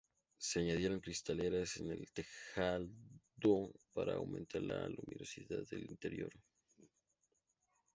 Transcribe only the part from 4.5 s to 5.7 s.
la luminosidad